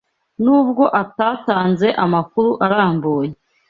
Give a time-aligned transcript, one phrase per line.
[0.43, 3.29] nubwo atatanze amakuru arambuye